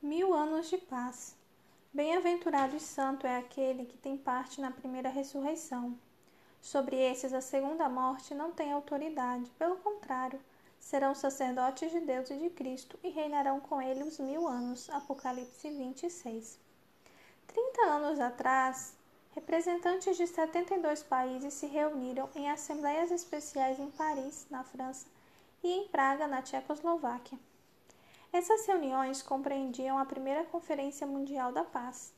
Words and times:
mil 0.00 0.32
anos 0.32 0.70
de 0.70 0.78
paz. 0.78 1.34
Bem-aventurado 1.92 2.76
e 2.76 2.80
santo 2.80 3.26
é 3.26 3.36
aquele 3.36 3.84
que 3.84 3.98
tem 3.98 4.16
parte 4.16 4.60
na 4.60 4.70
primeira 4.70 5.08
ressurreição. 5.08 5.98
Sobre 6.60 6.96
esses, 6.96 7.32
a 7.32 7.40
segunda 7.40 7.88
morte 7.88 8.32
não 8.32 8.52
tem 8.52 8.72
autoridade, 8.72 9.50
pelo 9.58 9.76
contrário, 9.78 10.40
serão 10.78 11.16
sacerdotes 11.16 11.90
de 11.90 11.98
Deus 11.98 12.30
e 12.30 12.36
de 12.36 12.48
Cristo 12.50 12.96
e 13.02 13.08
reinarão 13.08 13.58
com 13.58 13.82
ele 13.82 14.04
os 14.04 14.20
mil 14.20 14.46
anos. 14.46 14.88
Apocalipse 14.90 15.68
26. 15.68 16.60
Trinta 17.48 17.82
anos 17.86 18.20
atrás, 18.20 18.94
representantes 19.34 20.16
de 20.16 20.28
72 20.28 21.02
países 21.02 21.54
se 21.54 21.66
reuniram 21.66 22.28
em 22.36 22.48
assembleias 22.48 23.10
especiais 23.10 23.80
em 23.80 23.90
Paris, 23.90 24.46
na 24.48 24.62
França, 24.62 25.08
e 25.60 25.68
em 25.68 25.88
Praga, 25.88 26.28
na 26.28 26.40
Tchecoslováquia. 26.40 27.36
Essas 28.32 28.66
reuniões 28.66 29.22
compreendiam 29.22 29.98
a 29.98 30.04
primeira 30.04 30.44
Conferência 30.44 31.06
Mundial 31.06 31.50
da 31.50 31.64
Paz, 31.64 32.12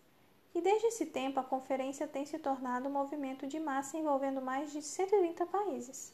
e 0.53 0.61
desde 0.61 0.89
esse 0.89 1.07
tempo 1.07 1.39
a 1.39 1.45
conferência 1.45 2.09
tem 2.09 2.27
se 2.27 2.39
tornado 2.39 2.89
um 2.89 2.93
movimento 2.93 3.47
de 3.47 3.61
massa 3.61 3.97
envolvendo 3.97 4.43
mais 4.43 4.73
de 4.73 4.83
130 4.83 5.47
países. 5.47 6.13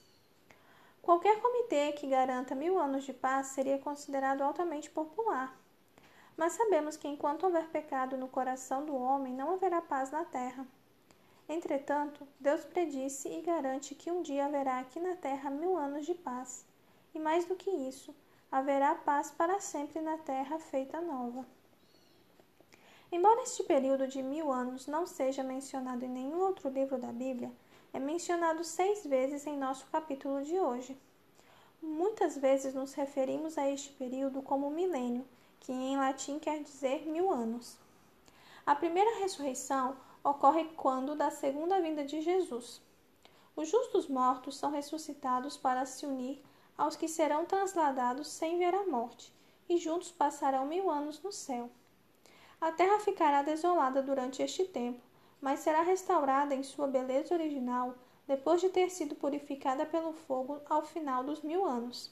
Qualquer 1.00 1.40
comitê 1.40 1.92
que 1.92 2.06
garanta 2.06 2.54
mil 2.54 2.78
anos 2.78 3.04
de 3.04 3.12
paz 3.12 3.48
seria 3.48 3.78
considerado 3.78 4.42
altamente 4.42 4.90
popular. 4.90 5.56
Mas 6.36 6.52
sabemos 6.52 6.96
que 6.96 7.08
enquanto 7.08 7.44
houver 7.44 7.68
pecado 7.68 8.18
no 8.18 8.28
coração 8.28 8.84
do 8.84 8.94
homem, 8.94 9.32
não 9.32 9.54
haverá 9.54 9.80
paz 9.80 10.10
na 10.10 10.24
terra. 10.24 10.66
Entretanto, 11.48 12.26
Deus 12.38 12.64
predisse 12.64 13.28
e 13.28 13.40
garante 13.40 13.94
que 13.94 14.10
um 14.10 14.20
dia 14.20 14.44
haverá 14.44 14.80
aqui 14.80 15.00
na 15.00 15.16
terra 15.16 15.48
mil 15.48 15.76
anos 15.76 16.04
de 16.04 16.12
paz. 16.12 16.66
E 17.14 17.18
mais 17.18 17.46
do 17.46 17.56
que 17.56 17.70
isso, 17.70 18.14
haverá 18.50 18.94
paz 18.94 19.30
para 19.30 19.60
sempre 19.60 20.00
na 20.00 20.18
terra 20.18 20.58
feita 20.58 21.00
nova. 21.00 21.46
Embora 23.10 23.42
este 23.42 23.62
período 23.64 24.06
de 24.08 24.22
mil 24.22 24.50
anos 24.50 24.86
não 24.86 25.06
seja 25.06 25.42
mencionado 25.42 26.04
em 26.04 26.08
nenhum 26.08 26.40
outro 26.40 26.68
livro 26.68 26.98
da 26.98 27.12
Bíblia, 27.12 27.52
é 27.92 27.98
mencionado 27.98 28.64
seis 28.64 29.06
vezes 29.06 29.46
em 29.46 29.56
nosso 29.56 29.86
capítulo 29.86 30.42
de 30.42 30.58
hoje. 30.58 30.96
Muitas 31.80 32.36
vezes 32.36 32.74
nos 32.74 32.94
referimos 32.94 33.56
a 33.56 33.70
este 33.70 33.92
período 33.92 34.42
como 34.42 34.70
milênio, 34.70 35.26
que 35.60 35.72
em 35.72 35.96
latim 35.96 36.38
quer 36.38 36.62
dizer 36.62 37.06
mil 37.06 37.30
anos. 37.30 37.78
A 38.66 38.74
primeira 38.74 39.18
ressurreição 39.20 39.96
ocorre 40.22 40.64
quando 40.76 41.14
da 41.14 41.30
segunda 41.30 41.80
vinda 41.80 42.04
de 42.04 42.20
Jesus. 42.20 42.82
Os 43.54 43.68
justos 43.68 44.08
mortos 44.08 44.58
são 44.58 44.70
ressuscitados 44.70 45.56
para 45.56 45.86
se 45.86 46.04
unir 46.04 46.42
aos 46.76 46.96
que 46.96 47.08
serão 47.08 47.44
transladados 47.44 48.28
sem 48.28 48.58
ver 48.58 48.74
a 48.74 48.84
morte, 48.86 49.32
e 49.68 49.78
juntos 49.78 50.10
passarão 50.10 50.66
mil 50.66 50.90
anos 50.90 51.22
no 51.22 51.32
céu. 51.32 51.70
A 52.60 52.72
terra 52.72 52.98
ficará 53.00 53.42
desolada 53.42 54.02
durante 54.02 54.42
este 54.42 54.64
tempo, 54.64 55.00
mas 55.40 55.60
será 55.60 55.82
restaurada 55.82 56.54
em 56.54 56.62
sua 56.62 56.86
beleza 56.86 57.34
original 57.34 57.94
depois 58.26 58.60
de 58.60 58.68
ter 58.68 58.90
sido 58.90 59.14
purificada 59.14 59.86
pelo 59.86 60.12
fogo 60.12 60.60
ao 60.68 60.82
final 60.82 61.22
dos 61.22 61.42
mil 61.42 61.64
anos. 61.64 62.10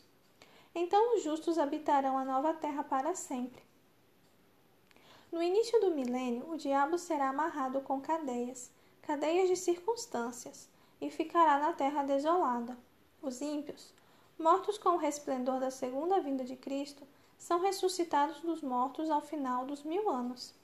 Então 0.74 1.16
os 1.16 1.22
justos 1.22 1.58
habitarão 1.58 2.18
a 2.18 2.24
nova 2.24 2.52
terra 2.54 2.84
para 2.84 3.14
sempre. 3.14 3.62
No 5.30 5.42
início 5.42 5.80
do 5.80 5.90
milênio, 5.90 6.48
o 6.50 6.56
diabo 6.56 6.98
será 6.98 7.30
amarrado 7.30 7.80
com 7.80 8.00
cadeias, 8.00 8.70
cadeias 9.02 9.48
de 9.48 9.56
circunstâncias, 9.56 10.68
e 11.00 11.10
ficará 11.10 11.58
na 11.58 11.72
terra 11.72 12.04
desolada. 12.04 12.76
Os 13.20 13.40
ímpios, 13.40 13.92
mortos 14.38 14.78
com 14.78 14.90
o 14.90 14.98
resplendor 14.98 15.60
da 15.60 15.70
segunda 15.70 16.20
vinda 16.20 16.44
de 16.44 16.56
Cristo, 16.56 17.06
são 17.38 17.60
ressuscitados 17.60 18.40
dos 18.40 18.62
mortos 18.62 19.10
ao 19.10 19.20
final 19.20 19.64
dos 19.64 19.82
mil 19.82 20.10
anos. 20.10 20.54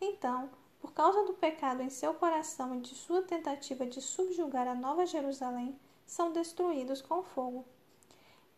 Então, 0.00 0.50
por 0.80 0.92
causa 0.92 1.24
do 1.24 1.34
pecado 1.34 1.82
em 1.82 1.90
seu 1.90 2.14
coração 2.14 2.74
e 2.74 2.80
de 2.80 2.94
sua 2.94 3.22
tentativa 3.22 3.86
de 3.86 4.00
subjugar 4.00 4.66
a 4.66 4.74
Nova 4.74 5.04
Jerusalém, 5.06 5.78
são 6.06 6.32
destruídos 6.32 7.02
com 7.02 7.22
fogo. 7.22 7.64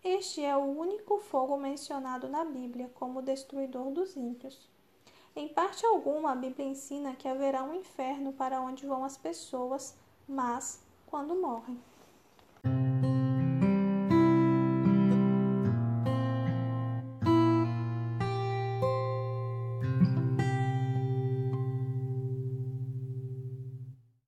Este 0.03 0.43
é 0.43 0.57
o 0.57 0.65
único 0.65 1.19
fogo 1.19 1.57
mencionado 1.57 2.29
na 2.29 2.45
Bíblia 2.45 2.91
como 2.95 3.23
destruidor 3.23 3.91
dos 3.91 4.17
ímpios. 4.17 4.69
Em 5.35 5.49
parte 5.49 5.87
alguma, 5.87 6.33
a 6.33 6.37
Bíblia 6.37 6.67
ensina 6.67 7.15
que 7.15 7.29
haverá 7.29 7.63
um 7.63 7.75
inferno 7.75 8.33
para 8.33 8.61
onde 8.61 8.87
vão 8.87 9.05
as 9.05 9.17
pessoas, 9.17 9.95
mas 10.29 10.81
quando 11.07 11.35
morrem. 11.35 11.81